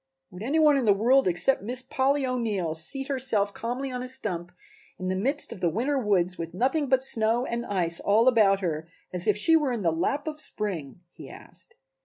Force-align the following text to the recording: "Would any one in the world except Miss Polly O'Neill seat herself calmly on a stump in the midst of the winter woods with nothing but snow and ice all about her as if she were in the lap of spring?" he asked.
"Would 0.31 0.41
any 0.41 0.57
one 0.57 0.77
in 0.77 0.85
the 0.85 0.95
world 0.95 1.27
except 1.27 1.61
Miss 1.61 1.83
Polly 1.83 2.25
O'Neill 2.25 2.73
seat 2.73 3.07
herself 3.07 3.53
calmly 3.53 3.91
on 3.91 4.01
a 4.01 4.07
stump 4.07 4.51
in 4.97 5.09
the 5.09 5.15
midst 5.15 5.51
of 5.51 5.59
the 5.59 5.69
winter 5.69 5.99
woods 5.99 6.39
with 6.39 6.55
nothing 6.55 6.89
but 6.89 7.03
snow 7.03 7.45
and 7.45 7.63
ice 7.67 7.99
all 7.99 8.27
about 8.27 8.61
her 8.61 8.87
as 9.13 9.27
if 9.27 9.37
she 9.37 9.55
were 9.55 9.71
in 9.71 9.83
the 9.83 9.91
lap 9.91 10.25
of 10.27 10.39
spring?" 10.41 11.01
he 11.11 11.29
asked. 11.29 11.75